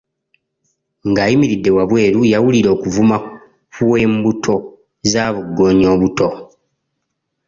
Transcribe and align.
Ng'ayimiridde 1.09 1.69
wabweru, 1.77 2.21
yawulira 2.33 2.69
okuvuuma 2.75 3.17
kw' 3.73 3.97
embuto 4.05 4.55
za 5.11 5.23
bugoonya 5.35 5.87
obuto. 5.95 6.27